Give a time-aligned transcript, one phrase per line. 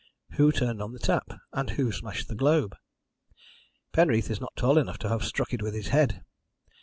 [0.31, 2.75] Who turned on the tap, and who smashed the globe?
[3.93, 6.23] Penreath is not tall enough to have struck it with his head.